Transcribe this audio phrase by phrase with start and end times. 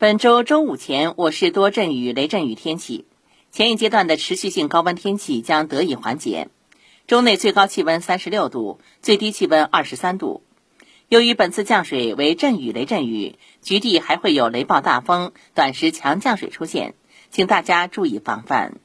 [0.00, 3.04] 本周周五前我市多阵雨雷阵雨天气。
[3.50, 6.48] 前一阶段的持续性高温天气将得以缓解。
[7.06, 10.42] 周内最高气温三十六度最低气温二十三度。
[11.10, 16.94] 由于本次降水为阵雨雷阵雨局地还会有雷暴大风短时强降水出现
[17.28, 18.80] 请大家注意防范。